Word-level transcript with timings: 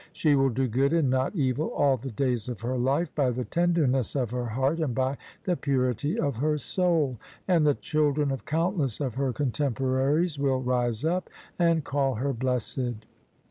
She 0.13 0.33
will 0.33 0.49
do 0.49 0.67
good 0.67 0.93
and 0.93 1.11
not 1.11 1.35
evil 1.35 1.67
all 1.67 1.95
the 1.95 2.09
days 2.09 2.49
of 2.49 2.61
her 2.61 2.75
life, 2.75 3.13
by 3.13 3.29
the 3.29 3.45
tenderness 3.45 4.15
of 4.15 4.31
her 4.31 4.47
heart 4.47 4.79
and 4.79 4.95
by 4.95 5.17
the 5.43 5.55
purity 5.55 6.17
of 6.19 6.37
her 6.37 6.57
soul: 6.57 7.19
and 7.47 7.67
the 7.67 7.75
children 7.75 8.31
of 8.31 8.43
countless 8.43 8.99
of 8.99 9.13
her 9.13 9.31
contemporaries 9.31 10.39
will 10.39 10.59
rise 10.63 11.05
up 11.05 11.29
and 11.59 11.83
called 11.83 12.17
her 12.17 12.33
blessed. 12.33 12.95